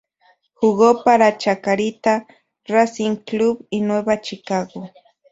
Jugó 0.55 1.03
para 1.03 1.37
Chacarita, 1.37 2.25
Racing 2.65 3.17
Club 3.17 3.67
y 3.69 3.81
Nueva 3.81 4.19
Chicago. 4.19 4.89